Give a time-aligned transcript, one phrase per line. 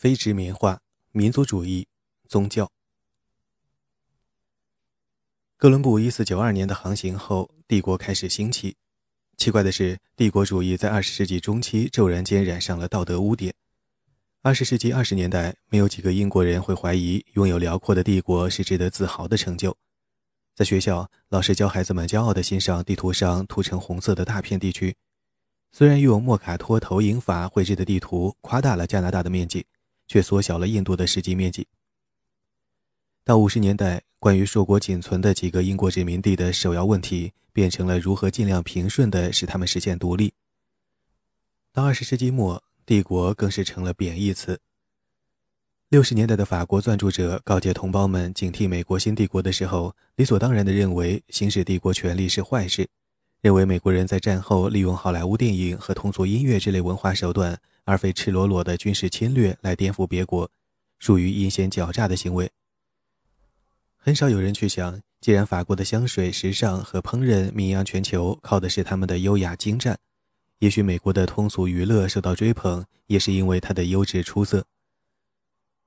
[0.00, 0.80] 非殖民化、
[1.12, 1.86] 民族主义、
[2.26, 2.72] 宗教。
[5.58, 8.78] 哥伦布一四九二年的航行后，帝国开始兴起。
[9.36, 13.52] 奇怪的是，帝国主义在二十世纪中期骤然间染上了道德污点。
[14.40, 19.76] 二十世纪二十年代，没有几个英国人会怀疑拥有辽阔的帝国是值得自豪的成就。
[20.54, 24.96] 在学校，老师教孩子们骄傲地欣赏地图上涂成红色的大片地区。
[25.70, 29.66] 虽然用莫卡托投影法绘制的地图夸大了加拿大的面积。
[30.10, 31.68] 却缩小了印度的实际面积。
[33.22, 40.34] 到五十年代，关于硕果仅存的几个英国殖民地的首要问题，变成了如何尽量平顺地使他们实现独立。
[41.72, 44.58] 到二十世纪末，帝国更是成了贬义词。
[45.90, 52.88] 六十年代的法国钻著者告诫同胞们警惕美国新帝国的时候，理所当然地认为行使帝国权力是坏事，
[53.40, 57.60] 认为美国人在战后利用好莱坞电影和通俗音乐这类文化手段。
[57.84, 60.50] 而非赤裸裸的军事侵略来颠覆别国，
[60.98, 62.50] 属于阴险狡诈的行为。
[63.96, 69.98] 很少有人去想，既然法国的香水、时尚和烹饪名扬全球，靠的是他们的优雅精湛，
[70.58, 74.66] 也许美国的通俗娱乐受到追捧，也是因为它的优质出色。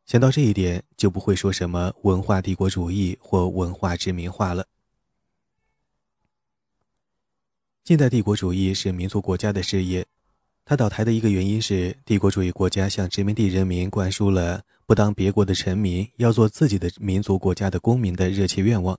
[0.05, 4.67] 想到这一点，就不会说什么文化帝国主义或文化殖民化了。
[7.83, 10.05] 近代帝国主义是民族国家的事业。
[10.65, 18.97] 他倒台的一个原因是帝国主义国家向殖民地人民灌输了不当别国的臣民，要做自己的民族国家的公民的热切愿望。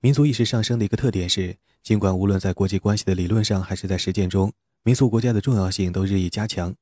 [0.00, 4.52] 民族意识上升的一个特点是，尽管无论在国际关系的理论上还是在实践中，
[4.84, 6.72] 民族国家的重要性都日益加强，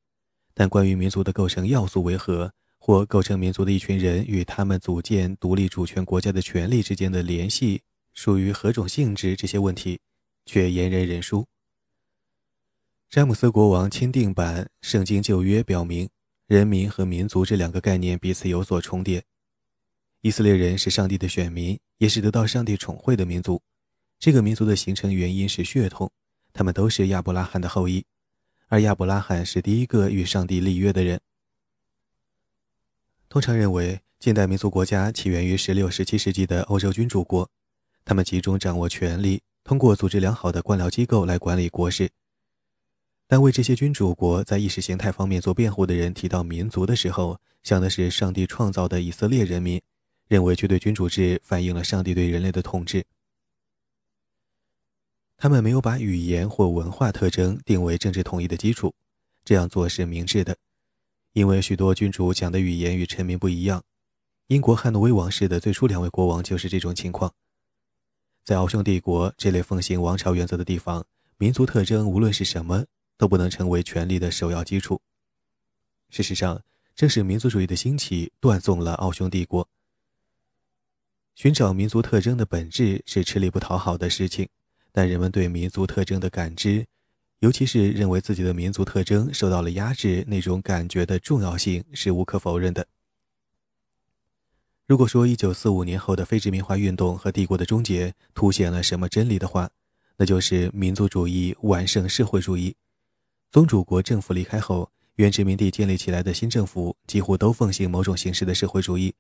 [0.53, 7.81] 但关于民族的构成要素为何，或构成民族的一群人与他们组建独立主权国家的权利之间的联系
[8.13, 9.99] 属于何种性质，这些问题
[10.45, 11.47] 却言人人殊。
[13.11, 16.09] 詹姆斯国王钦定版《圣经旧约》表明，
[16.47, 19.23] 人民和民族这两个概念彼此有所重叠。
[20.23, 23.63] 以色列人是上帝的选民，也是得到上帝宠惠的民族。
[24.19, 26.11] 这个民族的形成原因是血统，
[26.53, 28.05] 他们都是亚伯拉罕的后裔，
[28.67, 31.21] 而亚伯拉罕是第一个与上帝立约的人。
[33.29, 37.49] 通常认为，近代民族国家起源于16、17世纪的欧洲君主国，
[38.05, 42.11] 他们集中掌握权力，通过组织良好的官僚机构来管理国事。
[43.27, 49.81] 但为这些君主国在意识形态方面做辩护的人提到民族的时候，想的是上帝创造的以色列人民，
[50.29, 53.05] 认为绝对君主制反映了上帝对人类的统治。
[55.37, 58.95] 他们没有把语言或文化特征定为政治统一的基础，
[59.45, 60.57] 这样做是明智的，
[61.33, 63.83] 因为许多君主讲的语言与臣民不一样。
[64.49, 67.33] 英国汉诺威王室的最初两位国王就是这种情况。
[68.45, 71.05] 在奥匈帝国这类奉行王朝原则的地方，
[71.39, 72.85] 民族特征无论是什么。
[73.17, 75.01] 都不能成为权力的首要基础。
[76.11, 76.63] 事实上，
[76.95, 79.69] 正是民族主义的兴起断送了奥匈帝国。
[81.35, 84.49] 寻找民族特征的本质是吃力不讨好的事情，
[84.93, 86.87] 但人们对民族特征的感知，
[87.41, 92.87] 尤其是认为自己的民族特征受到了压制那种感觉的重要性是无可否认的。
[94.87, 99.69] 如果说1945年后的非殖民化运动和帝国的终结凸显了什么真理的话，
[100.19, 102.77] 那就是民族主义完胜社会主义。
[103.55, 109.15] 宗主国政府离开后，原殖民地建立起来的新政府几乎都奉行某种形式的社会主义，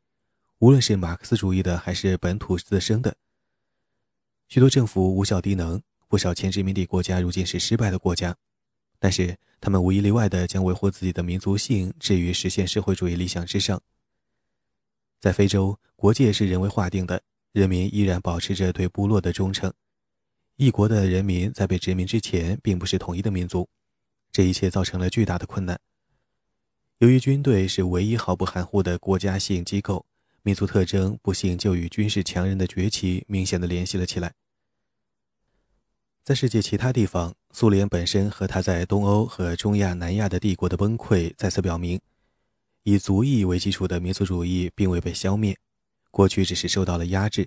[0.58, 3.14] 无论是马克思主义的还是本土自生的。
[4.48, 8.36] 许多政府无效低能，不少前殖民地国家如今是失败的国家，
[8.98, 13.80] 但是他们无一例外地将维护自己的民族性置于实现社会主义理想之上。
[15.20, 17.22] 在非洲，国界是人为划定的，
[17.52, 19.72] 人民依然保持着对部落的忠诚。
[20.56, 23.68] 异国的人民在被殖民之前，并不是统一的民族。
[24.34, 25.78] 这一切造成了巨大的困难。
[26.98, 30.04] 由于军队是唯一毫不含糊的国家性机构，
[30.42, 34.34] 民族特征不幸就与军事强人的崛起明显的联系了起来。
[36.24, 42.00] 在世界其他地方，苏联本身和它在东欧和中亚、南亚的帝国的崩溃再次表明，
[42.82, 45.56] 以族裔为基础的民族主义并未被消灭，
[46.10, 47.46] 过去只是受到了压制。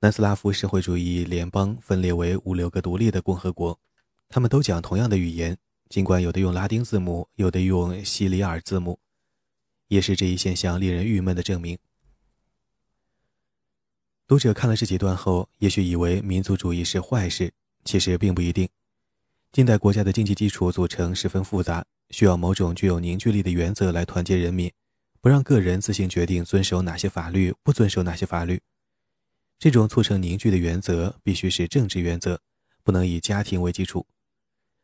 [0.00, 3.78] 南斯拉夫社会主义联邦分裂为五六个独立的共和国。
[4.28, 5.56] 他们都讲同样的语言，
[5.88, 9.00] 尽管有的用拉丁字母，有的用西里尔字母，
[9.88, 11.78] 也是这一现象令人郁闷的证明。
[14.26, 17.50] 读者看了这几段后，也许以为民族主义是坏事，
[17.84, 18.68] 其实并不一定。
[19.50, 24.70] 近代国家的经济基础组成十分复杂，需要某种具有凝聚力的原则来团结人民，
[25.22, 28.60] 不让个人自行决定遵守哪些法律，不遵守哪些法律。
[29.58, 32.42] 这种促成凝聚的原则必须是政治原则，
[32.84, 34.06] 不能以家庭为基础。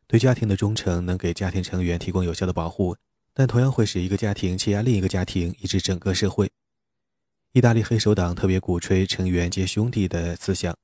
[0.07, 2.95] 对家庭的忠诚能给家庭成员提供有效的保护，
[3.33, 6.51] 但同样会使一个家庭欺压另一个家庭，以致整个社会。
[7.53, 10.77] 意大利黑手党特别鼓吹成员皆兄弟的思想，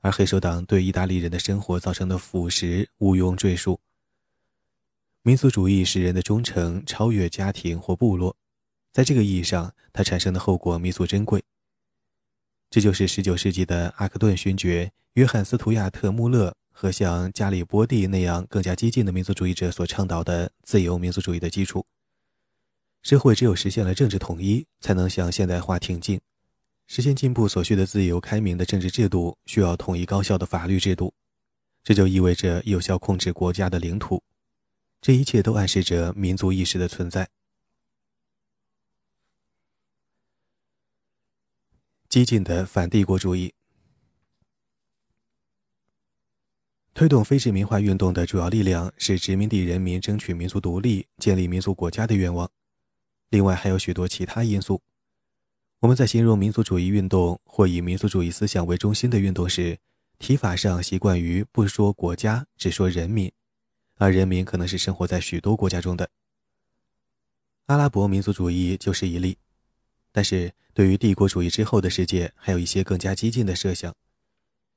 [0.00, 3.78] 而黑手党对意大利人的生活造成的腐蚀毋庸赘述。
[5.22, 8.36] 民族主义使人的忠诚超越家庭或部落，
[8.92, 11.42] 在这个意义上，它产生的后果弥足珍贵。
[12.74, 21.86] 这就是19世纪的阿克顿勋爵约翰·斯图亚特·穆勒和像加里波第那样更加激进的民族主义者所倡导的自由民族主义的基础。
[23.00, 26.20] 社会只有实现了政治统一，才能向现代化挺进。
[26.88, 31.14] 实现进步所需的自由开明的政治制度，需要统一高效的法律制度。
[31.84, 34.20] 这就意味着有效控制国家的领土。
[35.00, 37.28] 这一切都暗示着民族意识的存在。
[42.14, 43.52] 激进的反帝国主义，
[46.94, 52.48] 推动非殖民化运动的主要力量是殖民地人民争取民族独立、建立民族国家的愿望。
[53.30, 54.80] 另外还有许多其他因素。
[55.80, 59.76] 我们在形容民族主义运动或以民族主义思想为中心的运动时，
[60.20, 63.32] 提法上习惯于不说国家，只说人民，
[63.96, 66.08] 而人民可能是生活在许多国家中的。
[67.66, 69.36] 阿拉伯民族主义就是一例。
[70.14, 73.92] 但是对于帝国主义之后的世界，还有一些更加激进的设想。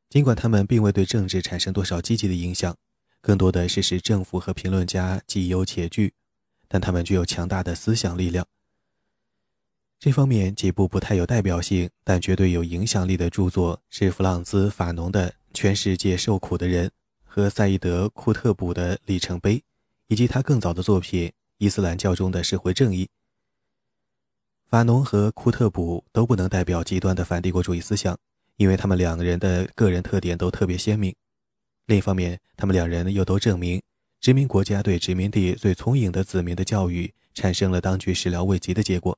[0.09, 2.75] 尽管他们并未对政治产生多少积极的影响，
[3.21, 6.15] 更多的是使政府和评论家既忧且惧。
[6.67, 8.47] 但他们具有强大的思想力量。
[9.99, 16.87] 这方面几部不太有代表性，但绝对有影响力的著作是弗朗兹·法农的《全世界受苦的人》
[17.23, 19.55] 和赛义德·库特卜的《里程碑》，
[20.07, 21.29] 以及他更早的作品
[21.59, 23.05] 《伊斯兰教中的社会正义》。
[24.69, 28.17] 法农和库特卜都不能代表极端的反帝国主义思想，
[28.57, 31.15] 因为他们两个人的个人特点都特别鲜明。
[31.85, 33.81] 另一方面，他们两人又都证明。
[34.19, 39.17] 殖民国家对殖民地最聪颖的子民的教育产生了当局始料未及的结果。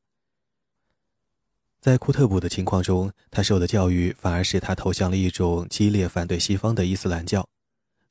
[1.82, 7.48] 在库特卜的情况中，他受的教育反而使他投向了一种激烈反对西方的伊斯兰教，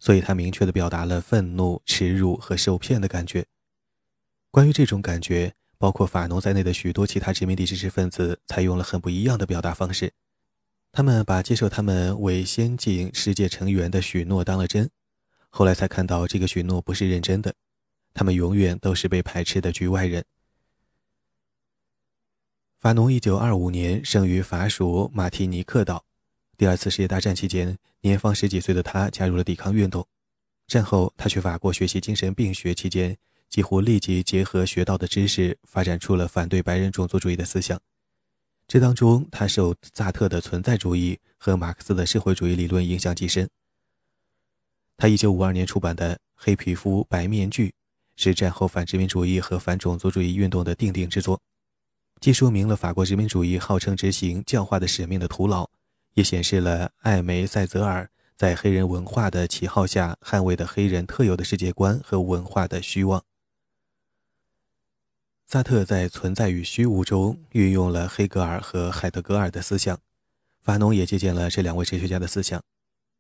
[0.01, 3.45] 所以他明确地表达了愤怒、耻辱和受骗的感觉。
[4.51, 10.13] 关于这种感觉，包括法农在内的许多其他殖民地知识分子采用了很不一样的表达方式。
[10.91, 14.91] 他们把接受他们为先进世界成员的许诺当了真。
[15.51, 17.55] 后来才看到，这个许诺不是认真的，
[18.13, 20.25] 他们永远都是被排斥的局外人。
[22.81, 26.05] 法农一九二五年生于法属马提尼克岛。
[26.57, 30.07] 第二次世界大战期间，年方十几岁的他加入了抵抗运动。
[30.67, 33.17] 战后，他去法国学习精神病学期间，
[33.49, 37.81] 几乎立即结合学到的知识，发展出了反对白人种族主义的思想。
[38.67, 43.49] 这当中，他受萨特的存在主义和马克思的社会主义理论影响极深。
[44.99, 47.69] 他1952年出版的《黑皮肤白面具》
[48.17, 51.41] 是战后反殖民主义和反种族主义运动的定定之作，
[52.21, 55.71] 既说明了法国殖民主义号称执行教化的使命的徒劳，
[56.15, 63.25] 也显示了艾梅塞泽尔在黑人文化的旗号下捍卫的黑人特有的世界观和文化的虚妄。
[65.51, 69.99] 萨特在《存在与虚无》中运用了黑格尔和海德格尔的思想，
[70.61, 72.63] 法农也借鉴了这两位哲学家的思想，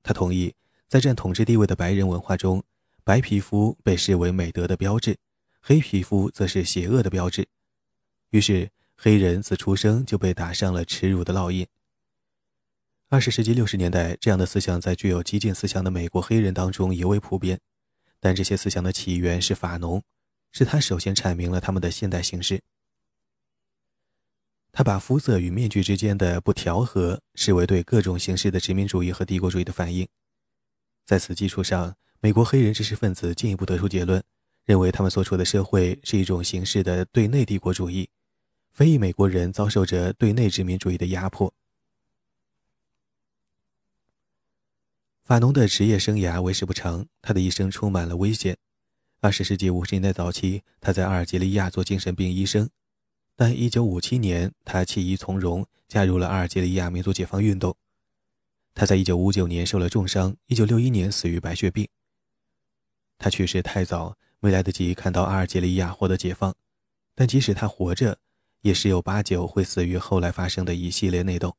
[0.02, 0.54] 他同意。
[0.88, 2.62] 在占统治地位的白人文化中，
[3.02, 5.16] 白皮肤被视为美德的标志，
[5.62, 7.48] 黑皮肤则是邪恶的标志。
[8.28, 11.66] 于是，黑人自出生就被打上了耻辱的烙印。
[13.08, 17.58] 二十世纪六十年代，这样的思想在具有激进思想的美国黑人当中尤为普遍，
[18.20, 20.02] 但这些思想的起源是法农，
[20.52, 22.62] 是他首先阐明了他们的现代形式。
[24.70, 30.06] 他把肤色与面具之间的不调和视为对各种形式的殖民主义和帝国主义的反应。
[31.04, 34.22] 在此基础上，美国黑人知识分子进一步得出结论，
[34.64, 38.08] 认为他们所处的社会是一种形式的对内帝国主义，
[38.70, 41.52] 非裔美国人遭受着对内殖民主义的压迫。
[45.24, 48.56] 法农的职业生涯为时不长，他的一生充满了危险。
[49.20, 52.70] 二十世纪五十年代早期，他在阿尔及利亚做精神病医生，
[53.34, 57.76] 但一九五七年他弃医从戎，加入了阿尔及利亚民族解放运动。
[58.74, 61.88] 他在1959年受了重伤，1961年死于白血病。
[63.18, 66.54] 他去世太早，没来得及看到阿尔及利亚获得解放。
[67.16, 68.20] 但即使他活着，
[68.60, 71.56] 也十有八九会死于后来发生的一系列内斗。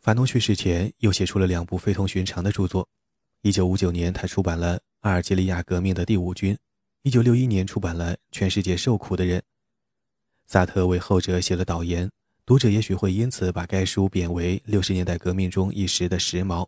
[0.00, 2.88] 法农去世前又写出了两部非同寻常的著作。
[3.42, 6.56] 1959年，他出版了《阿尔及利亚革命的第五军》
[7.10, 9.40] ；1961年出版了《全世界受苦的人》。
[10.46, 12.10] 萨特为后者写了导言。
[12.44, 16.66] 读者也许会因此把该书贬为六十年代革命中一时的时髦，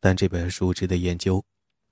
[0.00, 1.44] 但这本书值得研究，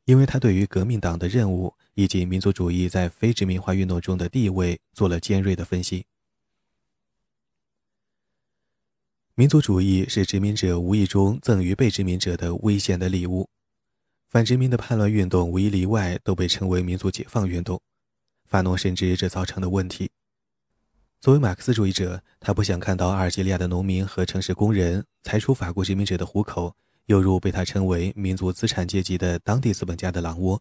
[0.06, 6.04] 因为它对于革命党的任务以及民族主义在非殖民化运动中的地位做了尖锐的分析。
[9.36, 13.48] 民族主义是殖民者无意中赠予被殖民者的危险的礼物，
[14.34, 17.80] 反殖民的叛乱运动无一例外都被称为民族解放运动。
[18.46, 20.10] 法农深知这造成的问题。
[21.20, 26.74] 作为马克思主义者，他不想看到阿尔及利亚的农民和城市工人裁除法国殖民者的虎口，
[27.06, 30.60] 犹如被他称为民族资产阶级的当地资本家的狼窝。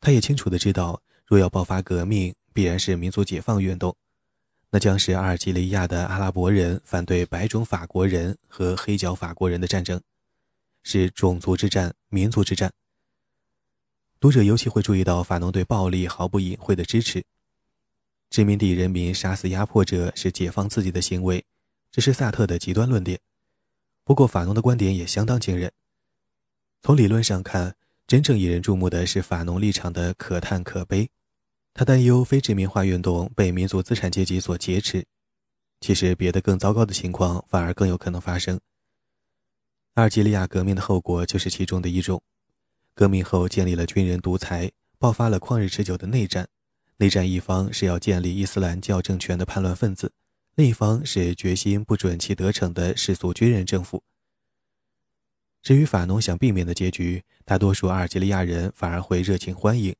[0.00, 3.94] 他也清楚地知道，若要爆发革命，必然是民族解放运动，
[4.70, 10.00] 那将是阿尔及利亚的阿拉伯人反对白种法国人和黑脚法国人的战争，
[10.88, 12.72] 是种族之战、民族之战。
[14.20, 17.24] 读者尤其会注意到法农对暴力毫不隐晦的支持。
[18.30, 21.44] 殖民地人民杀死压迫者是解放自己的行为，
[21.90, 23.18] 这是萨特的极端论点。
[24.04, 25.72] 不过，法农的观点也相当惊人。
[26.82, 27.74] 从理论上看，
[28.06, 31.10] 真正引人注目的是法农立场的可叹可悲。
[31.74, 35.04] 他担忧非殖民化运动被民族资产阶级所劫持。
[35.80, 38.60] 其实，别的更糟糕的情况反而更有可能发生。
[39.96, 42.22] 阿尔及利亚革命的后果就是其中的一种。
[42.94, 46.46] 革命后建立了军人独裁，爆发了旷日持久的内战。
[46.98, 50.12] 内战一方是要建立伊斯兰教政权的叛乱分子，
[50.54, 54.02] 另一方是决心不准其得逞的世俗军人政府。
[55.62, 59.94] 至于法农想避免的结局，大多数阿尔及利亚人反而会热情欢迎。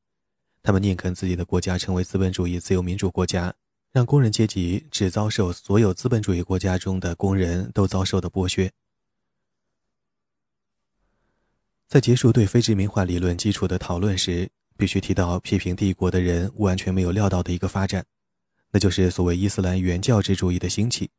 [0.63, 3.55] 他们宁肯自己的国家成为资本主义自由民主国家，
[3.93, 8.71] 让工人阶级只遭受所有资本主义国家中的工人都遭受的剥削。
[11.89, 18.05] 在结束对非殖民化理论基础的讨论时，必须提到批评帝国的人完全没有料到的一个发展，
[18.73, 21.11] 那就是所谓伊斯兰原教旨主义的兴起。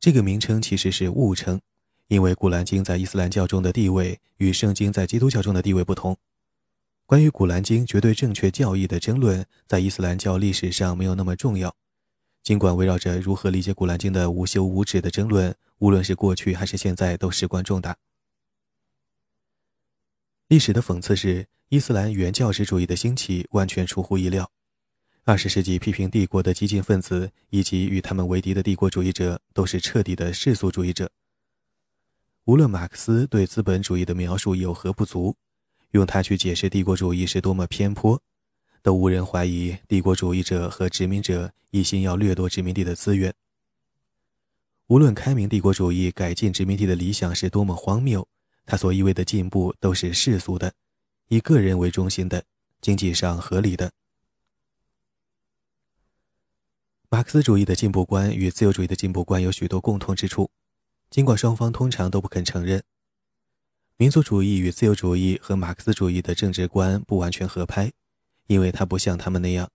[0.00, 1.60] 这个名称其实是误称。
[2.08, 6.14] 因为《古兰经》在伊斯兰教中的地位与圣经在基督教中的地位不同，
[7.06, 11.74] 关于《古兰经》绝对正确教义的争论在伊斯兰教历史上没有那么重要。
[12.42, 17.96] 尽管围绕着如何理解《古兰经》的无休无止的争论，无论是过去还是现在都事关重大。
[20.52, 24.50] 历史的讽刺是，伊斯兰原教旨主义的兴起完全出乎意料。
[25.24, 31.10] 二十世纪批评帝国的激进分子以及与他们为敌的帝国主义者，都是彻底的世俗主义者。
[32.44, 35.34] 无论马克思对资本主义的描述有何不足，
[35.92, 38.20] 用它去解释帝国主义是多么偏颇，
[38.82, 43.32] 都无人怀疑帝国主义者和殖民者一心要掠夺殖民地的资源。
[44.88, 48.28] 无论开明帝国主义改进殖民地的理想是多么荒谬，
[48.64, 50.72] 他所意味的进步都是世俗的，
[51.28, 52.44] 以个人为中心的，
[52.80, 53.92] 经济上合理的。
[57.08, 60.50] 马克思主义的进步观与自由主义的进步观有许多共同之处。
[61.10, 62.82] 尽管双方通常都不肯承认，
[63.98, 67.92] 民族主义与自由主义和马克思主义的政治观不完全合拍，
[68.46, 69.70] 因为它不像他们那样，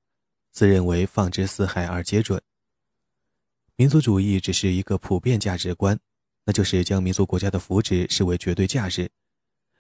[0.51, 2.41] 自认为放之四海而皆准。
[3.75, 5.99] 民族主义只是一个普遍价值观，
[6.47, 9.11] 那就是将民族国家的福祉视为绝对价值，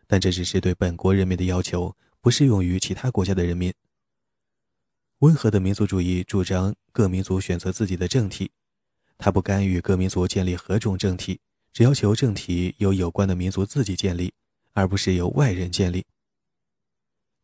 [0.05, 3.73] 但这只是对本国人民的要求，不适用于其他国家的人民。
[5.19, 8.51] 温和的民族主义主张各民族选择自己的政体，
[9.17, 11.39] 他不干预各民族建立何种政体。
[11.71, 14.33] 只要求政体由有关的民族自己建立，
[14.73, 16.05] 而不是由外人建立。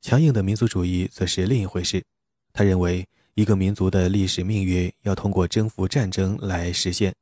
[0.01, 2.03] 强硬的民族主义则是另一回事。
[2.51, 7.15] 他认为，一个民族的历史命运要通过征服战争来实现。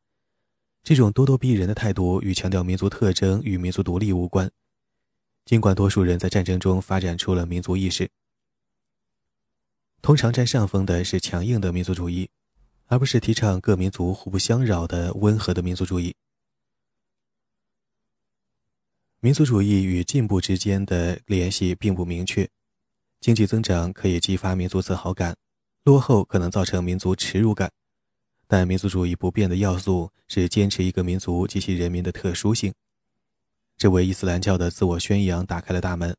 [0.84, 4.52] 这种咄咄逼人的态度与强调民族特征与民族独立无关。
[5.46, 8.10] 尽管多数人在战争中发展出了民族意识，
[10.02, 12.30] 通常占上风的是强硬的民族主义，
[12.88, 16.16] 而不是提倡各民族互不相扰的温和的民族主义。
[19.20, 22.50] 民族主义与进步之间的联系并不明确。
[23.20, 25.38] 经济增长可以激发民族自豪感，
[25.84, 27.72] 落后可能造成民族耻辱感。
[28.52, 32.74] 但民族主义不变的要素是坚持一个民族及其人民的特殊性，
[33.78, 36.14] 这为伊斯兰教的自我宣扬打开了大门。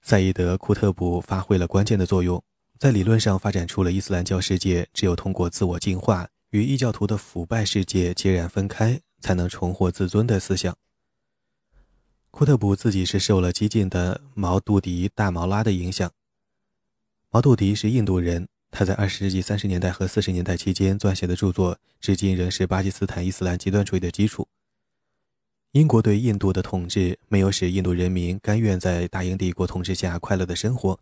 [0.00, 2.42] 赛义德·库特卜发挥了关键的作用，
[2.78, 10.74] 在理论上发展出了伊斯兰教世界只有通过自我净化与异教徒的腐败世界截然分开，才能重获自尊的思想。
[12.30, 16.10] 库特卜自己是受了激进的毛杜迪大毛拉的影响。
[17.28, 24.46] 毛杜迪是印度人，他在二十世纪三十年代和四十年代期间撰写的著作，至今仍是巴基斯坦伊斯兰极端主义的基础。
[25.72, 30.98] 英国对印度的统治没有使印度人民甘愿在大英帝国统治下快乐的生活，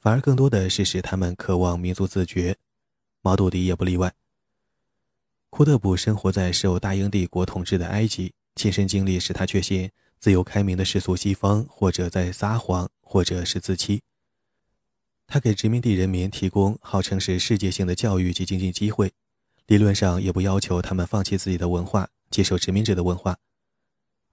[0.00, 2.56] 反而更多的是使他们渴望民族自觉。
[3.20, 4.12] 毛杜迪也不例外。
[5.50, 9.90] 库特卜生活在受大英帝国统治的埃及，亲身经历使他确信。
[10.18, 14.02] 自由开明的世俗西方，或者在撒谎，或者是自欺。
[15.32, 19.10] 他给殖民地人民提供号称是世界性的教育及经济机会，
[19.66, 23.38] 理论上也不要求他们放弃自己的文化，接受殖民者的文化，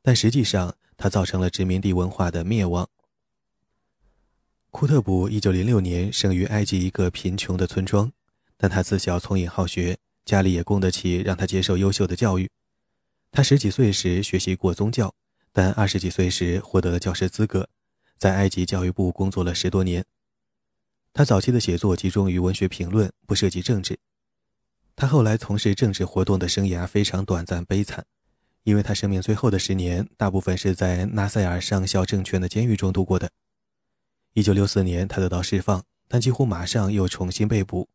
[0.01, 2.89] 但实际上他造成了殖民地文化的灭亡。
[4.71, 8.11] 库特卜1906年生于埃及一个贫穷的村庄，
[8.57, 12.51] 但他自小聪颖好学，家里也供得起让他接受优秀的教育。
[13.31, 15.15] 他十几岁时学习过宗教，
[15.53, 17.69] 但二十几岁时获得了教师资格，
[18.17, 20.03] 在埃及教育部工作了十多年。
[21.13, 23.99] 他早期的写作集中于文学评论，不涉及政治。
[24.95, 28.05] 他后来从事政治活动的生涯非常短暂悲惨，
[28.63, 33.29] 因为他生命最后的十年大部分是在纳赛尔上校政权的监狱中度过的。
[34.33, 37.89] 一九六四年，他得到释放，但几乎马上又重新被捕，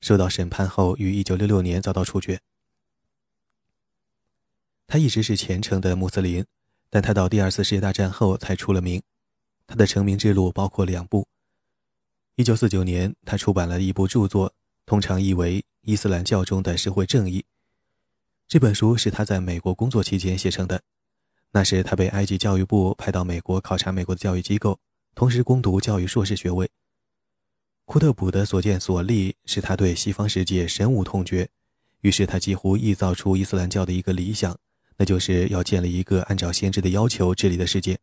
[0.00, 2.40] 受到审判后于一九六六年遭到处决。
[4.86, 6.44] 他一直是虔诚的穆斯林，
[6.88, 9.02] 但他到第二次世界大战后才出了名。
[9.66, 11.26] 他的成名之路包括两部。
[12.40, 14.54] 一九四九年，他出版了一部著作，
[14.86, 17.40] 通常译为《伊斯兰教中的社会正义》。
[18.48, 20.80] 这本书是他在美国工作期间写成的。
[21.52, 24.80] 那时，他被埃及教育部派到美国考察美国的教育机构，
[25.14, 26.70] 同时攻读教育硕士学位。
[27.84, 31.46] 库特卜的所见所历使他对西方世界深恶痛绝，
[32.00, 34.58] 于是他几乎臆造出伊斯兰教的一个理想，
[34.96, 37.98] 那就是要建立一个按照先知的要求治理的世界。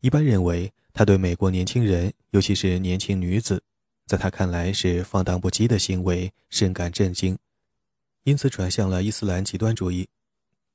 [0.00, 0.72] 一般认为。
[0.98, 3.62] 他对美国年轻人，尤其是年轻女子，
[4.06, 7.36] 在他看来是放荡不羁的行为，深感震惊，
[8.22, 10.08] 因此转向了伊斯兰极端主义。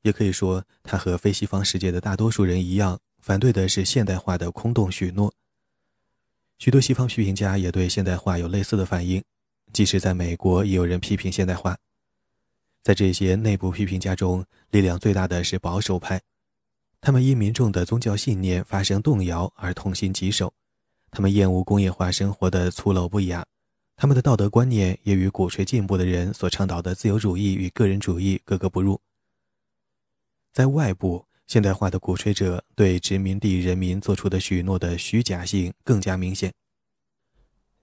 [0.04, 5.34] 也可以说，他和非西方世界的大多数人一样，反对的是现代化的空洞许诺。
[6.60, 9.24] 许多西方批评家也对现代化有类似的反应，
[9.74, 11.76] 即使在美国，也有人批评现代化。
[12.84, 16.22] 在这些内部批评家中，力量最大的是保守派。
[17.02, 20.54] 他们因民众的宗教信念发生动摇而痛心疾首，
[21.10, 23.44] 他们厌恶工业化生活的粗陋不雅，
[23.96, 29.02] 他们的道德观念也与鼓吹进步的人所倡导的自由主义与个人主义格格不入。
[30.54, 36.54] 在外部，现代化的鼓吹者对殖民地人民做出的许诺的虚假性更加明显。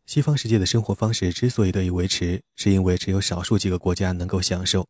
[0.07, 4.87] 西方世界的生活方式之所以得以维持，是因为只有少数几个国家能够享受。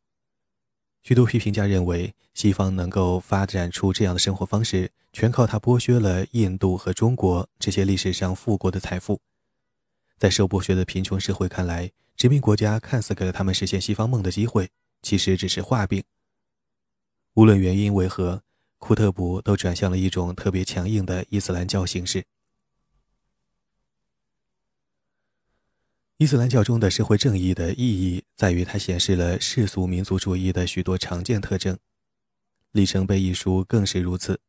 [1.02, 9.20] 许多批评家认为，西方能够发展出这样的生活方式，全靠它剥削了印度和中国这些历史上富国的财富。
[10.18, 14.68] 在受剥削的贫穷社会看来，殖民国家看似给了他们实现西方梦的机会，
[15.00, 16.02] 其实只是画饼。
[17.34, 18.42] 无论原因为何，
[18.78, 22.24] 库特卜都转向了一种特别强硬的伊斯兰教形式。
[26.18, 31.78] 伊斯兰教中的社会正义的意义在于，它显示了世俗民族主义的许多常见特征。
[32.72, 34.40] 里程碑一书更是如此。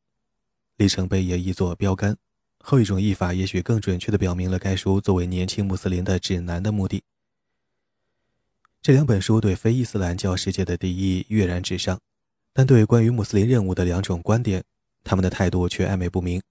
[0.77, 2.17] 里程碑也译作标杆，
[2.57, 7.03] 后一种译法也许更准确地表明了该书作为年轻穆斯林的指南的目的。
[8.81, 11.99] 这两本书对非伊斯兰教世界的敌意跃然纸上，
[12.51, 14.63] 但对关于穆斯林任务的两种观点，
[15.03, 16.41] 他们的态度却暧昧不明。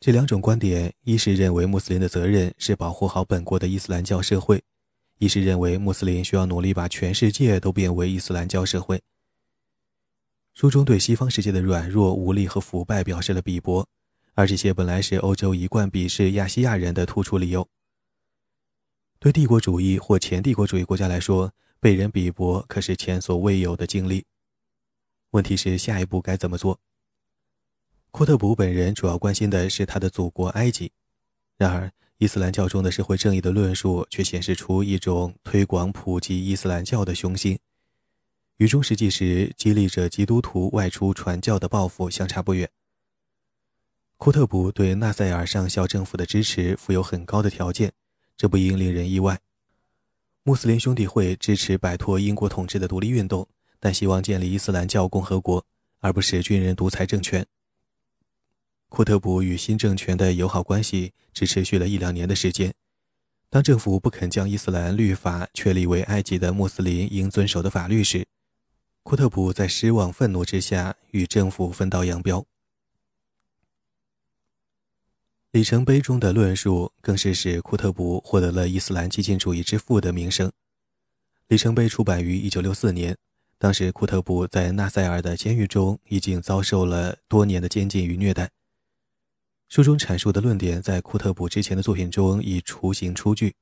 [0.00, 4.62] 这两种观点，一是认为穆斯林的责任是保护好本国的伊斯兰教社会，
[5.18, 9.00] 一是认为穆斯林需要努力把全世界都变为伊斯兰教社会。
[10.52, 13.88] 书中对西方世界的软弱、无力和腐败表示了鄙薄，
[14.34, 17.66] 而这些本来是欧洲一贯鄙视亚细亚人的突出理由。
[19.18, 24.26] 对帝国主义或前帝国主义国家来说，被人鄙薄可是前所未有的经历。
[25.30, 26.78] 问题是下一步该怎么做？
[28.16, 30.92] 库特卜本人主要关心的是他的祖国埃及，
[31.56, 37.58] 然而伊斯兰教中的社会正义的论述却显示出一种推广普及伊斯兰教的雄心，
[38.58, 42.70] 与中世纪时激励着基督徒外出传教的抱负相差不远。
[44.16, 47.92] 库特卜对纳赛尔上校政府的支持附有很高的条件，
[48.36, 49.40] 这不应令人意外。
[50.44, 53.48] 穆斯林兄弟会支持摆脱英国统治的独立运动，
[53.80, 55.66] 但希望建立伊斯兰教共和国，
[55.98, 57.44] 而不是军人独裁政权。
[58.94, 62.72] 库特卜与新政权的友好关系只持续了一两年的时间。
[63.50, 68.24] 当政府不肯将伊斯兰律法确立为埃及的穆斯林应遵守的法律时，
[69.02, 72.46] 库特卜在失望、愤怒之下与政府分道扬镳。
[75.50, 80.52] 里程碑中的论述更是使库特卜获得了伊斯兰激进主义之父的名声。
[81.48, 83.16] 里程碑出版于1964年，
[83.58, 88.48] 当时库特卜在纳赛尔的监狱中已经遭受了多年的监禁与虐待。
[89.68, 93.54] 书中阐述的论点在库特卜之前的作品中已雏形初具，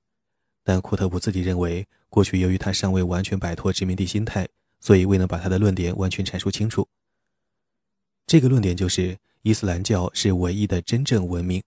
[0.62, 4.46] 但库特卜自己认为，过去由于他尚未完全摆脱殖民地心态，
[4.80, 6.86] 所以未能把他的论点完全阐述清楚。
[8.26, 11.62] 这个论点就是伊斯兰教是唯一的真正文明。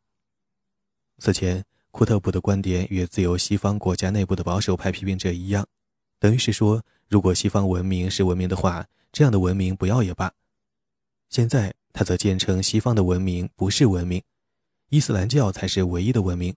[1.18, 5.66] 此前，库特布的观点与自由西方国家内部的保守派批评者一样，
[6.20, 10.32] 等于是说，如果西方文明是文明的话，这样的文明不要也罢。
[11.30, 14.22] 现在他则坚称西方的文明不是文明，
[14.90, 16.54] 伊斯兰教才是唯一的文明，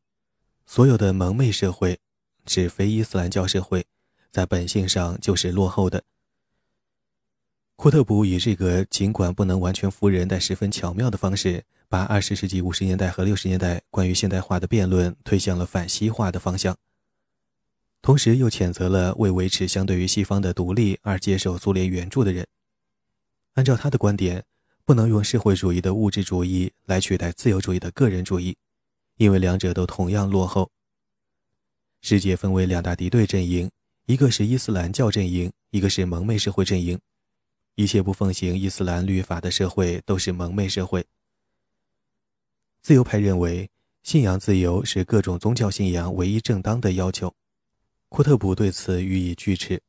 [0.66, 2.00] 所有的蒙昧社会，
[2.44, 3.86] 指非伊斯兰教社会，
[4.32, 6.02] 在本性上就是落后的。
[7.76, 16.76] 库特布以这个尽管不能完全服人，但十分巧妙的方式，把二十世纪五十年代和六十年代关于现代化的辩论推向了反西化的方向，
[18.02, 22.44] 同时又谴责了为维持相对于西方的独立而接受苏联援助的人。
[23.54, 24.44] 按照他的观点，
[24.88, 28.56] 不能用社会主义的物质主义来取代自由主义的个人主义，
[29.18, 30.70] 因为两者都同样落后。
[32.00, 33.70] 世界分为两大敌对阵营，
[34.06, 36.98] 一个是伊斯兰教阵营，一个是蒙昧社会阵营。
[37.74, 41.04] 一切不奉行伊斯兰律法的社会都是蒙昧社会。
[42.80, 43.68] 自由派认为，
[44.02, 47.34] 信仰自由是各种宗教信仰唯一正当的要求。
[48.08, 49.82] 库特布对此予以拒斥。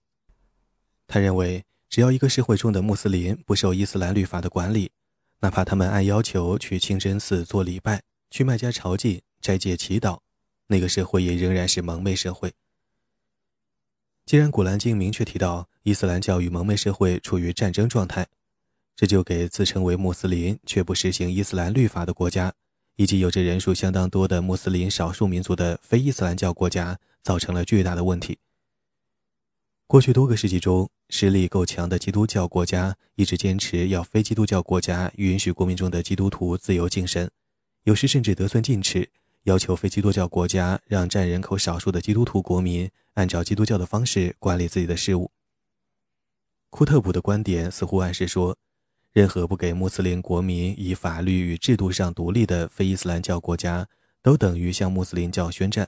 [1.08, 4.92] 他认为，只要一个社会中的穆斯林不受伊斯兰律法的管理，
[5.40, 10.20] 哪怕他们按要求去清真寺做礼拜、去麦加朝觐、斋戒祈祷，
[10.68, 12.54] 那个社会也仍然是蒙昧社会。
[14.24, 18.28] 既然《古兰经》明确提到伊斯兰教与蒙昧社会处于战争状态，
[18.96, 22.54] 这就给自称为穆斯林却不实行伊斯兰律法的国家，
[22.98, 28.38] 以及有着人数相当多的穆斯林少数民族的非伊斯兰教国家造成了巨大的问题。
[29.90, 37.28] 过去多个世纪中，实力够强的基督教国家一直坚持要非基督教国家允许国民中的基督徒自由敬神，
[37.86, 39.10] 有时甚至得寸进尺。
[39.46, 45.32] 要求非基督教国家让占人口少数的基督徒国民按照基督教的方式管理自己的事务。
[46.70, 48.56] 库特普的观点似乎暗示说，
[49.12, 53.88] 任何不给穆斯林国民以法律与制度上独立的非伊斯兰教国家，
[54.22, 55.88] 都等于向穆斯林教宣战。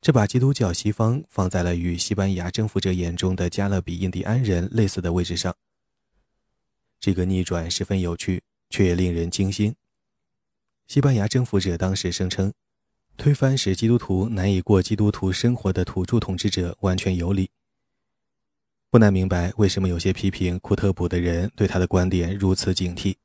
[0.00, 5.54] 这把基督教西方放在了与西班牙征服者眼中的加勒比印第安人类似的位置上。
[7.00, 9.74] 这个逆转十分有趣，却也令人惊心。
[10.86, 12.52] 西班牙征服者当时声称，
[13.16, 17.50] 推翻使基督徒难以过基督徒生活的土著统治者完全有理。
[18.90, 23.16] 不难明白为什么有些批评库特卜的人对他的观点如此警惕。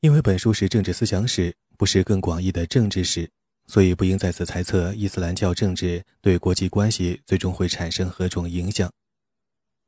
[0.00, 3.30] 因为本书是政治思想史，不是更广义的政治史，
[3.66, 8.90] 所以不应在此猜测伊斯兰教政治对国际关系最终会产生何种影响。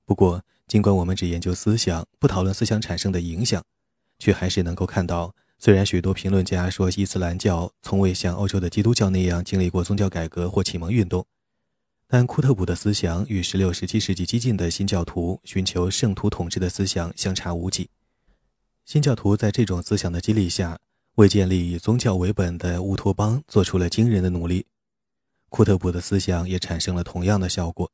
[0.05, 3.63] 不过，尽管我们只研究思想，不讨论思想产生的影响。
[4.19, 11.27] 却还是能够看到，虽然许多评论家说伊斯兰教从未像欧洲的基督教那样经历过宗教改革或启蒙运动，
[12.09, 17.91] 但库特布的思想与十六、十七世纪激进的新教徒寻求圣徒统治的思想相差无几。
[18.87, 20.79] 新教徒在这种思想的激励下，
[21.17, 24.65] 为建立以宗教为本的乌托邦做出了惊人的努力。
[25.51, 27.93] 库特布的思想也产生了同样的效果。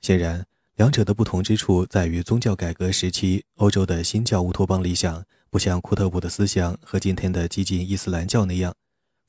[0.00, 0.44] 显然。
[0.76, 8.74] 两者的不同之处在于，宗教改革时期欧洲的新教乌托邦理想，不像库特布的思想和今天的激进伊斯兰教那样，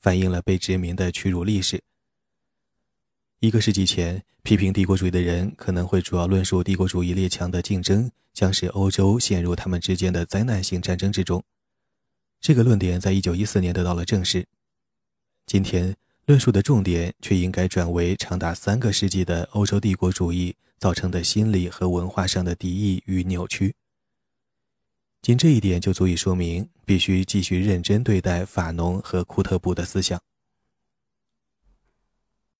[0.00, 1.82] 反映了被殖民的屈辱历史。
[3.40, 11.44] 一个世纪前，批评帝国主义的人可能会主要论述帝国主义列强的竞争将使欧洲陷入他们之间的灾难性战争之中。
[12.44, 14.46] 这个论点在一九一四年得到了证实。
[15.46, 15.96] 今天。
[16.26, 23.74] 论述的重点却应该转为长达三个世纪的欧洲帝国主义造成的心理和文化上的敌意与扭曲。
[25.20, 30.18] 仅这一点就足以说明，必须继续认真对待法农和库特布的思想。